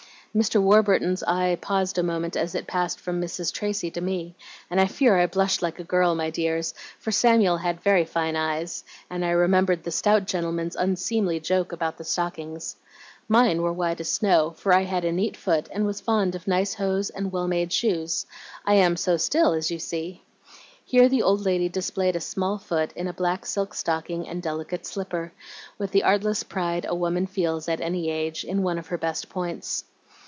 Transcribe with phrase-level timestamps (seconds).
[0.33, 0.61] Mr.
[0.61, 3.51] Warburton's eye paused a moment as it passed from Mrs.
[3.53, 4.33] Tracy to me,
[4.69, 8.37] and I fear I blushed like a girl, my dears, for Samuel had very fine
[8.37, 12.77] eyes, and I remembered the stout gentleman's unseemly joke about the stockings.
[13.27, 16.47] Mine were white as snow, for I had a neat foot, and was fond of
[16.47, 18.25] nice hose and well made shoes.
[18.65, 20.23] I am so still, as you see."
[20.85, 24.85] Here the old lady displayed a small foot in a black silk stocking and delicate
[24.85, 25.33] slipper,
[25.77, 29.27] with the artless pride a woman feels, at any age, in one of her best
[29.27, 29.83] points.